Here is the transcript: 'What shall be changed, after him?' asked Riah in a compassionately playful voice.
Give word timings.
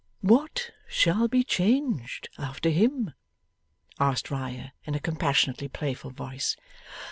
'What 0.21 0.71
shall 0.87 1.27
be 1.27 1.43
changed, 1.43 2.27
after 2.39 2.69
him?' 2.71 3.13
asked 3.99 4.31
Riah 4.31 4.69
in 4.83 4.95
a 4.95 4.99
compassionately 4.99 5.67
playful 5.67 6.09
voice. 6.09 6.57